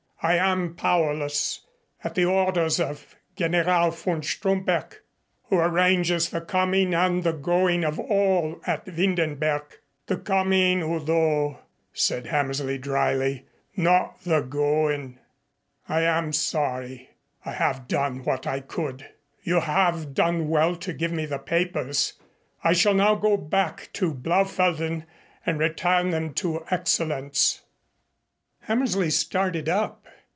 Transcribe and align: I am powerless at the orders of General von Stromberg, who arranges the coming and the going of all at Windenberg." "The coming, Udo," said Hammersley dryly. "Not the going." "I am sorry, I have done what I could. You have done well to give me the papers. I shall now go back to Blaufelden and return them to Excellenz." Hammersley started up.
I 0.23 0.35
am 0.37 0.75
powerless 0.75 1.61
at 2.03 2.13
the 2.13 2.25
orders 2.25 2.79
of 2.79 3.15
General 3.35 3.89
von 3.89 4.21
Stromberg, 4.21 4.97
who 5.45 5.57
arranges 5.57 6.29
the 6.29 6.41
coming 6.41 6.93
and 6.93 7.23
the 7.23 7.31
going 7.33 7.83
of 7.83 7.99
all 7.99 8.61
at 8.67 8.85
Windenberg." 8.85 9.63
"The 10.05 10.17
coming, 10.17 10.83
Udo," 10.83 11.61
said 11.91 12.27
Hammersley 12.27 12.77
dryly. 12.77 13.47
"Not 13.75 14.21
the 14.21 14.41
going." 14.41 15.17
"I 15.89 16.01
am 16.01 16.33
sorry, 16.33 17.09
I 17.43 17.53
have 17.53 17.87
done 17.87 18.23
what 18.23 18.45
I 18.45 18.59
could. 18.59 19.07
You 19.41 19.61
have 19.61 20.13
done 20.13 20.49
well 20.49 20.75
to 20.75 20.93
give 20.93 21.11
me 21.11 21.25
the 21.25 21.39
papers. 21.39 22.13
I 22.63 22.73
shall 22.73 22.93
now 22.93 23.15
go 23.15 23.37
back 23.37 23.89
to 23.93 24.13
Blaufelden 24.13 25.03
and 25.47 25.57
return 25.57 26.11
them 26.11 26.35
to 26.35 26.63
Excellenz." 26.69 27.61
Hammersley 28.65 29.09
started 29.09 29.67
up. 29.67 29.97